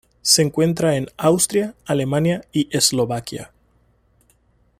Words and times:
Se 0.23 0.41
encuentra 0.41 0.95
en 0.95 1.05
Austria, 1.15 1.75
Alemania 1.85 2.43
y 2.51 2.75
Eslovaquia. 2.75 3.51